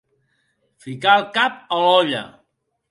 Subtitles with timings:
[0.85, 2.25] Ficar el cap a l'olla.